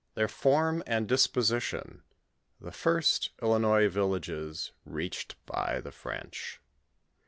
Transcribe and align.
THEIR 0.15 0.29
FORM 0.29 0.83
ASD 0.87 1.05
DI8P0aiTI01f. 1.05 1.99
TBE 2.59 2.73
FIRST 2.73 3.29
ILlNOia 3.39 3.89
VILLAQEt 3.91 4.71
REACHED 4.83 5.35
BY 5.45 5.79
THE 5.81 5.91
FREKCB. 5.91 6.57